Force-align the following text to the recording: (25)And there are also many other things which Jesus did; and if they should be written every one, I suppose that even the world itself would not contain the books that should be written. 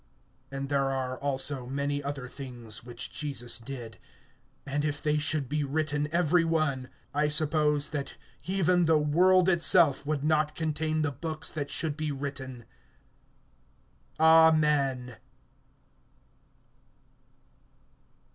(25)And 0.51 0.69
there 0.69 0.89
are 0.89 1.15
also 1.19 1.67
many 1.67 2.01
other 2.03 2.27
things 2.27 2.83
which 2.83 3.11
Jesus 3.11 3.59
did; 3.59 3.99
and 4.65 4.83
if 4.83 4.99
they 4.99 5.19
should 5.19 5.47
be 5.47 5.63
written 5.63 6.07
every 6.11 6.43
one, 6.43 6.89
I 7.13 7.27
suppose 7.27 7.89
that 7.89 8.15
even 8.43 8.85
the 8.85 8.97
world 8.97 9.47
itself 9.47 10.03
would 10.03 10.23
not 10.23 10.55
contain 10.55 11.03
the 11.03 11.11
books 11.11 11.51
that 11.51 11.69
should 11.69 11.97
be 11.97 12.11
written. 12.11 12.65